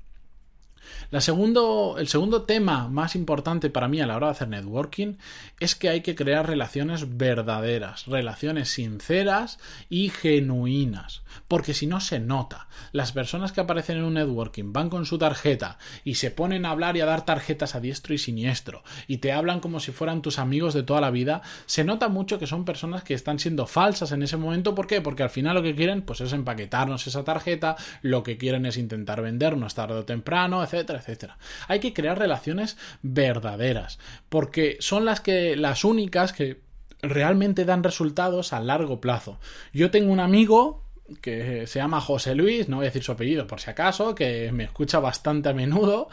La 1.12 1.22
segundo, 1.22 1.96
el 1.98 2.08
segundo 2.08 2.44
tema 2.44 2.88
más 2.88 3.16
importante 3.16 3.72
para 3.72 3.88
mí 3.88 4.00
a 4.00 4.06
la 4.06 4.16
hora 4.16 4.28
de 4.28 4.32
hacer 4.34 4.48
networking 4.48 5.16
es 5.60 5.74
que 5.74 5.90
hay 5.90 6.02
que 6.02 6.14
crear 6.14 6.48
relaciones 6.48 7.18
verdaderas, 7.18 8.06
relaciones 8.06 8.70
sinceras 8.70 9.58
y 9.90 10.10
genuinas, 10.10 11.24
porque 11.48 11.74
si 11.74 11.88
no 11.88 12.00
se 12.00 12.20
nota. 12.20 12.68
Las 12.92 13.12
personas 13.12 13.52
que 13.52 13.62
aparecen 13.62 13.98
en 13.98 14.04
un 14.04 14.14
networking 14.14 14.72
van 14.72 14.90
con 14.90 15.08
su 15.08 15.18
tarjeta 15.18 15.80
y 16.04 16.16
se 16.16 16.30
ponen 16.30 16.66
a 16.66 16.72
hablar 16.72 16.96
y 16.96 17.02
a 17.02 17.08
dar 17.08 17.26
tarjetas 17.26 17.74
a 17.74 17.80
diestro 17.80 18.14
y 18.14 18.20
siniestro 18.20 18.84
y 19.08 19.18
te 19.18 19.32
hablan 19.32 19.62
como 19.62 19.80
si 19.80 19.92
fueran 19.92 20.22
tus 20.22 20.38
amigos 20.38 20.76
de 20.76 20.84
toda 20.84 21.02
la 21.02 21.10
vida, 21.10 21.42
se 21.66 21.84
nota 21.84 22.08
mucho 22.08 22.38
que 22.38 22.46
son 22.46 22.66
personas 22.66 23.04
que 23.04 23.16
están 23.16 23.40
siendo 23.40 23.66
falsas 23.66 24.12
en 24.12 24.22
ese 24.22 24.38
momento. 24.38 24.76
¿Por 24.76 24.86
qué? 24.86 25.02
Porque 25.02 25.24
al 25.24 25.32
final 25.32 25.56
lo 25.56 25.64
que 25.64 25.74
quieren 25.74 26.04
pues 26.04 26.22
es 26.22 26.34
empaquetarnos 26.34 27.08
esa 27.08 27.24
tarjeta, 27.24 27.76
lo 28.04 28.22
que 28.22 28.38
quieren 28.38 28.68
es 28.68 28.78
intentar 28.78 29.24
vendernos 29.24 29.74
tarde 29.74 29.96
o 29.96 30.06
temprano, 30.06 30.64
etc 30.64 30.79
etcétera, 30.80 31.38
Hay 31.68 31.80
que 31.80 31.94
crear 31.94 32.18
relaciones 32.18 32.78
verdaderas, 33.02 34.00
porque 34.30 34.78
son 34.80 35.06
las 35.06 35.22
que 35.22 35.56
las 35.56 35.84
únicas 35.84 36.34
que 36.34 36.62
realmente 37.02 37.66
dan 37.66 37.84
resultados 37.84 38.54
a 38.54 38.60
largo 38.60 39.00
plazo. 39.00 39.40
Yo 39.74 39.92
tengo 39.92 40.12
un 40.12 40.20
amigo 40.20 40.84
que 41.22 41.66
se 41.68 41.80
llama 41.80 42.02
José 42.02 42.36
Luis, 42.36 42.70
no 42.70 42.78
voy 42.78 42.86
a 42.86 42.90
decir 42.90 43.04
su 43.04 43.12
apellido 43.12 43.48
por 43.48 43.60
si 43.60 43.70
acaso, 43.70 44.14
que 44.14 44.52
me 44.52 44.66
escucha 44.66 45.00
bastante 45.00 45.50
a 45.50 45.54
menudo, 45.54 46.10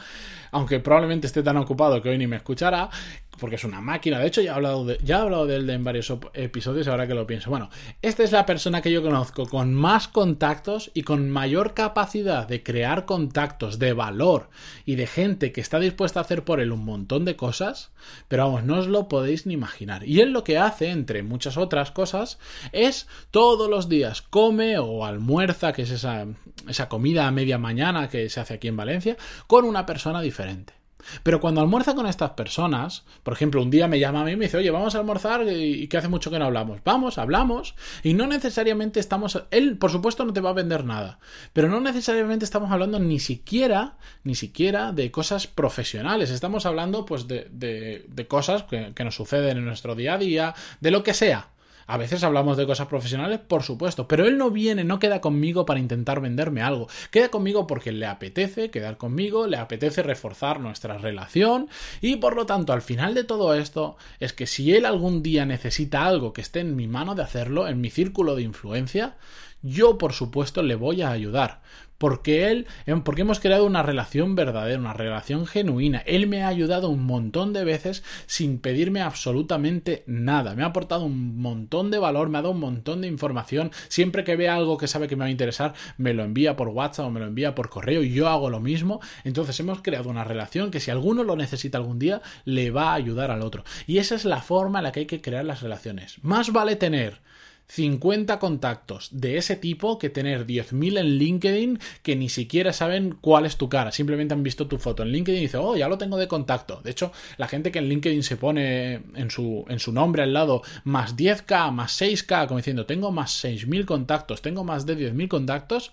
aunque 0.50 0.80
probablemente 0.80 1.26
esté 1.26 1.42
tan 1.42 1.56
ocupado 1.58 2.00
que 2.00 2.08
hoy 2.08 2.18
ni 2.18 2.26
me 2.26 2.36
escuchará, 2.36 2.88
porque 3.38 3.56
es 3.56 3.64
una 3.64 3.80
máquina. 3.80 4.18
De 4.18 4.26
hecho, 4.26 4.40
ya 4.40 4.52
he 4.52 4.54
hablado 4.54 4.84
de, 4.84 4.98
ya 5.02 5.22
hablado 5.22 5.46
de 5.46 5.56
él 5.56 5.70
en 5.70 5.84
varios 5.84 6.12
episodios, 6.34 6.88
ahora 6.88 7.06
que 7.06 7.14
lo 7.14 7.26
pienso. 7.26 7.50
Bueno, 7.50 7.70
esta 8.02 8.22
es 8.22 8.32
la 8.32 8.46
persona 8.46 8.82
que 8.82 8.92
yo 8.92 9.02
conozco 9.02 9.46
con 9.46 9.74
más 9.74 10.08
contactos 10.08 10.90
y 10.94 11.02
con 11.02 11.30
mayor 11.30 11.74
capacidad 11.74 12.46
de 12.46 12.62
crear 12.62 13.04
contactos 13.04 13.78
de 13.78 13.92
valor 13.92 14.48
y 14.84 14.96
de 14.96 15.06
gente 15.06 15.52
que 15.52 15.60
está 15.60 15.78
dispuesta 15.78 16.20
a 16.20 16.22
hacer 16.22 16.44
por 16.44 16.60
él 16.60 16.72
un 16.72 16.84
montón 16.84 17.24
de 17.24 17.36
cosas, 17.36 17.90
pero 18.28 18.44
vamos, 18.44 18.64
no 18.64 18.78
os 18.78 18.86
lo 18.86 19.08
podéis 19.08 19.46
ni 19.46 19.54
imaginar. 19.54 20.06
Y 20.06 20.20
él 20.20 20.30
lo 20.30 20.44
que 20.44 20.58
hace, 20.58 20.90
entre 20.90 21.22
muchas 21.22 21.56
otras 21.56 21.90
cosas, 21.90 22.38
es 22.72 23.06
todos 23.30 23.68
los 23.68 23.88
días 23.88 24.22
come 24.22 24.78
o 24.78 25.04
almuerza, 25.04 25.72
que 25.72 25.82
es 25.82 25.90
esa, 25.90 26.26
esa 26.68 26.88
comida 26.88 27.26
a 27.26 27.30
media 27.30 27.58
mañana 27.58 28.08
que 28.08 28.28
se 28.28 28.40
hace 28.40 28.54
aquí 28.54 28.68
en 28.68 28.76
Valencia, 28.76 29.16
con 29.46 29.64
una 29.64 29.86
persona 29.86 30.20
diferente. 30.20 30.74
Pero 31.22 31.40
cuando 31.40 31.60
almuerza 31.60 31.94
con 31.94 32.06
estas 32.06 32.30
personas, 32.30 33.04
por 33.22 33.34
ejemplo, 33.34 33.62
un 33.62 33.70
día 33.70 33.88
me 33.88 33.98
llama 33.98 34.22
a 34.22 34.24
mí 34.24 34.32
y 34.32 34.36
me 34.36 34.46
dice, 34.46 34.56
oye, 34.56 34.70
vamos 34.70 34.94
a 34.94 34.98
almorzar 34.98 35.46
y 35.48 35.86
que 35.88 35.96
hace 35.96 36.08
mucho 36.08 36.30
que 36.30 36.38
no 36.38 36.46
hablamos. 36.46 36.80
Vamos, 36.84 37.18
hablamos 37.18 37.74
y 38.02 38.14
no 38.14 38.26
necesariamente 38.26 39.00
estamos... 39.00 39.42
Él, 39.50 39.78
por 39.78 39.90
supuesto, 39.90 40.24
no 40.24 40.32
te 40.32 40.40
va 40.40 40.50
a 40.50 40.54
vender 40.54 40.84
nada, 40.84 41.18
pero 41.52 41.68
no 41.68 41.80
necesariamente 41.80 42.44
estamos 42.44 42.70
hablando 42.70 42.98
ni 42.98 43.20
siquiera, 43.20 43.96
ni 44.24 44.34
siquiera 44.34 44.92
de 44.92 45.10
cosas 45.10 45.46
profesionales. 45.46 46.30
Estamos 46.30 46.66
hablando, 46.66 47.04
pues, 47.04 47.28
de, 47.28 47.48
de, 47.52 48.26
cosas 48.26 48.64
que, 48.64 48.92
que 48.94 49.04
nos 49.04 49.14
suceden 49.14 49.58
en 49.58 49.64
nuestro 49.64 49.94
día 49.94 50.14
a 50.14 50.18
día, 50.18 50.54
de 50.80 50.90
lo 50.90 51.02
que 51.02 51.14
sea. 51.14 51.50
A 51.88 51.96
veces 51.98 52.24
hablamos 52.24 52.56
de 52.56 52.66
cosas 52.66 52.88
profesionales, 52.88 53.38
por 53.38 53.62
supuesto, 53.62 54.08
pero 54.08 54.26
él 54.26 54.38
no 54.38 54.50
viene, 54.50 54.82
no 54.82 54.98
queda 54.98 55.20
conmigo 55.20 55.64
para 55.64 55.78
intentar 55.78 56.20
venderme 56.20 56.60
algo. 56.60 56.88
Queda 57.12 57.28
conmigo 57.28 57.66
porque 57.66 57.92
le 57.92 58.06
apetece 58.06 58.70
quedar 58.70 58.96
conmigo, 58.96 59.46
le 59.46 59.56
apetece 59.56 60.02
reforzar 60.02 60.58
nuestra 60.58 60.98
relación 60.98 61.68
y 62.00 62.16
por 62.16 62.34
lo 62.34 62.44
tanto 62.44 62.72
al 62.72 62.82
final 62.82 63.14
de 63.14 63.22
todo 63.24 63.54
esto 63.54 63.96
es 64.18 64.32
que 64.32 64.46
si 64.46 64.74
él 64.74 64.84
algún 64.84 65.22
día 65.22 65.46
necesita 65.46 66.06
algo 66.06 66.32
que 66.32 66.40
esté 66.40 66.60
en 66.60 66.74
mi 66.74 66.88
mano 66.88 67.14
de 67.14 67.22
hacerlo, 67.22 67.68
en 67.68 67.80
mi 67.80 67.90
círculo 67.90 68.34
de 68.34 68.42
influencia, 68.42 69.14
yo 69.62 69.98
por 69.98 70.12
supuesto 70.12 70.62
le 70.62 70.74
voy 70.74 71.02
a 71.02 71.10
ayudar 71.10 71.62
porque 71.98 72.50
él, 72.50 72.66
em, 72.86 73.02
porque 73.02 73.22
hemos 73.22 73.40
creado 73.40 73.64
una 73.64 73.82
relación 73.82 74.34
verdadera, 74.34 74.78
una 74.78 74.92
relación 74.92 75.46
genuina. 75.46 76.02
Él 76.06 76.26
me 76.26 76.42
ha 76.42 76.48
ayudado 76.48 76.88
un 76.88 77.04
montón 77.04 77.52
de 77.52 77.64
veces 77.64 78.02
sin 78.26 78.58
pedirme 78.58 79.00
absolutamente 79.00 80.04
nada. 80.06 80.54
Me 80.54 80.62
ha 80.62 80.66
aportado 80.66 81.04
un 81.04 81.40
montón 81.40 81.90
de 81.90 81.98
valor, 81.98 82.28
me 82.28 82.38
ha 82.38 82.42
dado 82.42 82.52
un 82.52 82.60
montón 82.60 83.00
de 83.00 83.08
información. 83.08 83.70
Siempre 83.88 84.24
que 84.24 84.36
ve 84.36 84.48
algo 84.48 84.76
que 84.76 84.88
sabe 84.88 85.08
que 85.08 85.16
me 85.16 85.20
va 85.20 85.26
a 85.26 85.30
interesar, 85.30 85.74
me 85.96 86.14
lo 86.14 86.24
envía 86.24 86.56
por 86.56 86.68
WhatsApp 86.68 87.06
o 87.06 87.10
me 87.10 87.20
lo 87.20 87.26
envía 87.26 87.54
por 87.54 87.70
correo 87.70 88.02
y 88.02 88.12
yo 88.12 88.28
hago 88.28 88.50
lo 88.50 88.60
mismo. 88.60 89.00
Entonces 89.24 89.58
hemos 89.60 89.82
creado 89.82 90.10
una 90.10 90.24
relación 90.24 90.70
que 90.70 90.80
si 90.80 90.90
alguno 90.90 91.24
lo 91.24 91.36
necesita 91.36 91.78
algún 91.78 91.98
día, 91.98 92.20
le 92.44 92.70
va 92.70 92.90
a 92.90 92.94
ayudar 92.94 93.30
al 93.30 93.42
otro. 93.42 93.64
Y 93.86 93.98
esa 93.98 94.14
es 94.14 94.24
la 94.24 94.42
forma 94.42 94.80
en 94.80 94.84
la 94.84 94.92
que 94.92 95.00
hay 95.00 95.06
que 95.06 95.20
crear 95.20 95.44
las 95.44 95.62
relaciones. 95.62 96.22
Más 96.22 96.52
vale 96.52 96.76
tener 96.76 97.20
50 97.68 98.38
contactos 98.38 99.08
de 99.10 99.36
ese 99.36 99.56
tipo 99.56 99.98
que 99.98 100.10
tener 100.10 100.46
10.000 100.46 100.98
en 100.98 101.18
LinkedIn 101.18 101.78
que 102.02 102.16
ni 102.16 102.28
siquiera 102.28 102.72
saben 102.72 103.16
cuál 103.20 103.46
es 103.46 103.56
tu 103.56 103.68
cara, 103.68 103.92
simplemente 103.92 104.34
han 104.34 104.42
visto 104.42 104.66
tu 104.66 104.78
foto 104.78 105.02
en 105.02 105.10
LinkedIn 105.10 105.38
y 105.38 105.42
dicen, 105.42 105.60
oh, 105.62 105.76
ya 105.76 105.88
lo 105.88 105.98
tengo 105.98 106.16
de 106.16 106.28
contacto. 106.28 106.80
De 106.82 106.90
hecho, 106.90 107.12
la 107.36 107.48
gente 107.48 107.72
que 107.72 107.78
en 107.78 107.88
LinkedIn 107.88 108.22
se 108.22 108.36
pone 108.36 109.02
en 109.14 109.30
su, 109.30 109.64
en 109.68 109.78
su 109.78 109.92
nombre 109.92 110.22
al 110.22 110.32
lado 110.32 110.62
más 110.84 111.16
10k, 111.16 111.72
más 111.72 112.00
6k, 112.00 112.46
como 112.46 112.58
diciendo, 112.58 112.86
tengo 112.86 113.10
más 113.10 113.44
6.000 113.44 113.84
contactos, 113.84 114.42
tengo 114.42 114.64
más 114.64 114.86
de 114.86 114.96
10.000 114.96 115.28
contactos, 115.28 115.92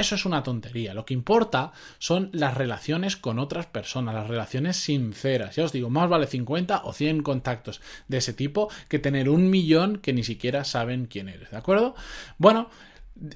eso 0.00 0.14
es 0.14 0.24
una 0.24 0.42
tontería. 0.42 0.94
Lo 0.94 1.04
que 1.04 1.14
importa 1.14 1.72
son 1.98 2.30
las 2.32 2.56
relaciones 2.56 3.16
con 3.16 3.38
otras 3.38 3.66
personas, 3.66 4.14
las 4.14 4.28
relaciones 4.28 4.76
sinceras. 4.76 5.56
Ya 5.56 5.64
os 5.64 5.72
digo, 5.72 5.90
más 5.90 6.08
vale 6.08 6.26
50 6.26 6.82
o 6.84 6.92
100 6.92 7.22
contactos 7.22 7.80
de 8.08 8.18
ese 8.18 8.32
tipo 8.32 8.68
que 8.88 8.98
tener 8.98 9.28
un 9.28 9.50
millón 9.50 9.98
que 9.98 10.12
ni 10.12 10.24
siquiera 10.24 10.64
saben 10.64 11.06
quién 11.06 11.28
eres. 11.28 11.50
¿De 11.50 11.56
acuerdo? 11.56 11.94
Bueno, 12.38 12.70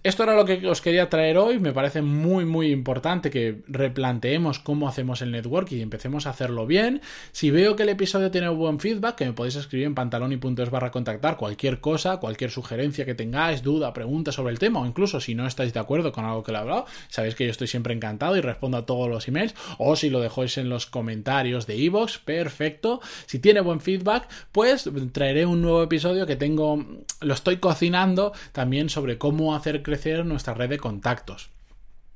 esto 0.03 0.23
era 0.23 0.35
lo 0.35 0.45
que 0.45 0.67
os 0.67 0.81
quería 0.81 1.11
traer 1.11 1.37
hoy. 1.37 1.59
Me 1.59 1.73
parece 1.73 2.03
muy, 2.03 2.45
muy 2.45 2.71
importante 2.71 3.31
que 3.31 3.63
replanteemos 3.67 4.59
cómo 4.59 4.89
hacemos 4.89 5.21
el 5.23 5.31
network 5.31 5.71
y 5.73 5.83
empecemos 5.83 6.27
a 6.27 6.31
hacerlo 6.31 6.67
bien. 6.67 7.03
Si 7.33 7.51
veo 7.51 7.77
que 7.77 7.83
el 7.83 7.91
episodio 7.91 8.31
tiene 8.31 8.49
buen 8.49 8.81
feedback, 8.81 9.17
que 9.17 9.27
me 9.27 9.33
podéis 9.33 9.57
escribir 9.57 9.87
en 9.87 9.95
pantaloni.es 9.95 10.71
barra 10.71 10.91
contactar 10.91 11.37
cualquier 11.37 11.81
cosa, 11.81 12.19
cualquier 12.19 12.51
sugerencia 12.51 13.05
que 13.05 13.15
tengáis, 13.15 13.63
duda, 13.63 13.93
pregunta 13.93 14.33
sobre 14.33 14.53
el 14.53 14.59
tema, 14.59 14.81
o 14.81 14.87
incluso 14.87 15.21
si 15.21 15.35
no 15.35 15.47
estáis 15.47 15.75
de 15.75 15.81
acuerdo 15.81 16.13
con 16.13 16.25
algo 16.25 16.43
que 16.43 16.53
le 16.53 16.59
he 16.59 16.61
hablado, 16.63 16.87
sabéis 17.09 17.35
que 17.35 17.45
yo 17.45 17.51
estoy 17.51 17.67
siempre 17.67 17.95
encantado 17.95 18.37
y 18.37 18.41
respondo 18.41 18.79
a 18.79 18.87
todos 18.87 19.09
los 19.09 19.29
emails. 19.29 19.55
O 19.79 19.97
si 19.97 20.09
lo 20.09 20.21
dejáis 20.21 20.57
en 20.59 20.69
los 20.69 20.87
comentarios 20.87 21.67
de 21.67 21.77
iVoox, 21.77 22.19
perfecto. 22.19 23.01
Si 23.27 23.39
tiene 23.39 23.61
buen 23.61 23.81
feedback, 23.81 24.29
pues 24.53 24.89
traeré 25.13 25.45
un 25.45 25.61
nuevo 25.61 25.83
episodio 25.83 26.27
que 26.27 26.37
tengo, 26.37 26.85
lo 27.25 27.35
estoy 27.35 27.59
cocinando 27.59 28.33
también 28.53 28.89
sobre 28.89 29.19
cómo 29.19 29.55
hacer 29.55 29.83
crecer 29.83 30.25
nuestra 30.27 30.55
red 30.55 30.71
de 30.71 30.79
contactos. 30.79 31.54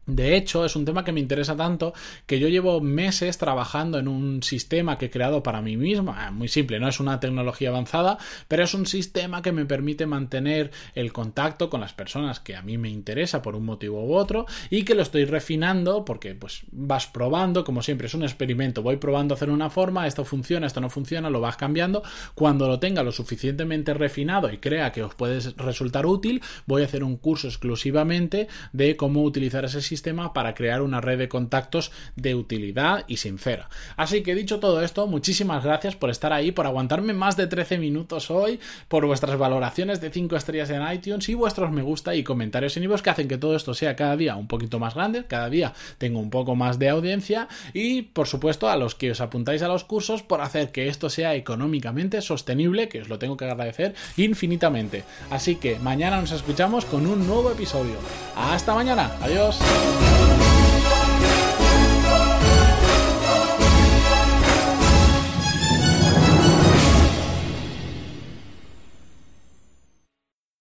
De 0.08 0.36
hecho, 0.36 0.64
es 0.64 0.74
un 0.74 0.86
tema 0.86 1.04
que 1.04 1.12
me 1.12 1.20
interesa 1.20 1.54
tanto 1.54 1.92
que 2.24 2.40
yo 2.40 2.48
llevo 2.48 2.80
meses 2.80 3.36
trabajando 3.36 3.98
en 3.98 4.08
un 4.08 4.42
sistema 4.42 4.96
que 4.96 5.06
he 5.06 5.10
creado 5.10 5.42
para 5.42 5.60
mí 5.60 5.76
mismo. 5.76 6.14
Ah, 6.16 6.30
muy 6.30 6.48
simple, 6.48 6.80
no 6.80 6.88
es 6.88 6.98
una 6.98 7.20
tecnología 7.20 7.68
avanzada, 7.68 8.16
pero 8.48 8.64
es 8.64 8.72
un 8.72 8.86
sistema 8.86 9.42
que 9.42 9.52
me 9.52 9.66
permite 9.66 10.06
mantener 10.06 10.70
el 10.94 11.12
contacto 11.12 11.68
con 11.68 11.82
las 11.82 11.92
personas 11.92 12.40
que 12.40 12.56
a 12.56 12.62
mí 12.62 12.78
me 12.78 12.88
interesa 12.88 13.42
por 13.42 13.54
un 13.54 13.66
motivo 13.66 14.02
u 14.02 14.14
otro 14.14 14.46
y 14.70 14.84
que 14.84 14.94
lo 14.94 15.02
estoy 15.02 15.26
refinando 15.26 16.06
porque 16.06 16.34
pues 16.34 16.62
vas 16.72 17.06
probando, 17.06 17.62
como 17.62 17.82
siempre 17.82 18.06
es 18.06 18.14
un 18.14 18.22
experimento, 18.22 18.80
voy 18.80 18.96
probando 18.96 19.34
a 19.34 19.36
hacer 19.36 19.50
una 19.50 19.68
forma, 19.68 20.06
esto 20.06 20.24
funciona, 20.24 20.66
esto 20.66 20.80
no 20.80 20.88
funciona, 20.88 21.28
lo 21.28 21.42
vas 21.42 21.58
cambiando. 21.58 22.02
Cuando 22.34 22.66
lo 22.66 22.80
tenga 22.80 23.02
lo 23.02 23.12
suficientemente 23.12 23.92
refinado 23.92 24.50
y 24.50 24.56
crea 24.56 24.90
que 24.90 25.02
os 25.02 25.14
puede 25.14 25.38
resultar 25.58 26.06
útil, 26.06 26.40
voy 26.64 26.80
a 26.80 26.86
hacer 26.86 27.04
un 27.04 27.18
curso 27.18 27.48
exclusivamente 27.48 28.48
de 28.72 28.96
cómo 28.96 29.22
utilizar 29.22 29.66
ese 29.66 29.82
sistema 29.82 29.97
para 30.32 30.54
crear 30.54 30.82
una 30.82 31.00
red 31.00 31.18
de 31.18 31.28
contactos 31.28 31.90
de 32.16 32.34
utilidad 32.34 33.04
y 33.08 33.18
sincera. 33.18 33.68
Así 33.96 34.22
que 34.22 34.34
dicho 34.34 34.60
todo 34.60 34.82
esto, 34.82 35.06
muchísimas 35.06 35.64
gracias 35.64 35.96
por 35.96 36.10
estar 36.10 36.32
ahí, 36.32 36.52
por 36.52 36.66
aguantarme 36.66 37.12
más 37.12 37.36
de 37.36 37.46
13 37.46 37.78
minutos 37.78 38.30
hoy, 38.30 38.60
por 38.88 39.06
vuestras 39.06 39.38
valoraciones 39.38 40.00
de 40.00 40.10
5 40.10 40.36
estrellas 40.36 40.70
en 40.70 40.90
iTunes 40.90 41.28
y 41.28 41.34
vuestros 41.34 41.70
me 41.70 41.82
gusta 41.82 42.14
y 42.14 42.24
comentarios 42.24 42.76
en 42.76 42.84
iVoox 42.84 43.02
que 43.02 43.10
hacen 43.10 43.28
que 43.28 43.38
todo 43.38 43.56
esto 43.56 43.74
sea 43.74 43.96
cada 43.96 44.16
día 44.16 44.36
un 44.36 44.48
poquito 44.48 44.78
más 44.78 44.94
grande, 44.94 45.24
cada 45.26 45.50
día 45.50 45.72
tengo 45.98 46.20
un 46.20 46.30
poco 46.30 46.54
más 46.54 46.78
de 46.78 46.88
audiencia 46.88 47.48
y 47.72 48.02
por 48.02 48.26
supuesto 48.26 48.68
a 48.68 48.76
los 48.76 48.94
que 48.94 49.10
os 49.10 49.20
apuntáis 49.20 49.62
a 49.62 49.68
los 49.68 49.84
cursos 49.84 50.22
por 50.22 50.40
hacer 50.40 50.70
que 50.72 50.88
esto 50.88 51.10
sea 51.10 51.34
económicamente 51.34 52.22
sostenible, 52.22 52.88
que 52.88 53.02
os 53.02 53.08
lo 53.08 53.18
tengo 53.18 53.36
que 53.36 53.44
agradecer 53.44 53.94
infinitamente. 54.16 55.04
Así 55.30 55.56
que 55.56 55.78
mañana 55.78 56.20
nos 56.20 56.32
escuchamos 56.32 56.84
con 56.84 57.06
un 57.06 57.26
nuevo 57.26 57.50
episodio. 57.50 57.96
Hasta 58.36 58.74
mañana, 58.74 59.12
adiós. 59.20 59.58
Thank 59.88 60.32
you. 60.32 60.37